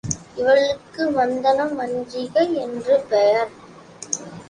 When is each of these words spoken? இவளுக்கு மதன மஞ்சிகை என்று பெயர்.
இவளுக்கு 0.35 1.03
மதன 1.09 1.67
மஞ்சிகை 1.75 2.45
என்று 2.63 2.97
பெயர். 3.09 3.51